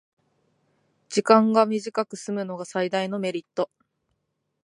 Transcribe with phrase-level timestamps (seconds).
[1.09, 3.69] 時間が短くすむのが最大のメリット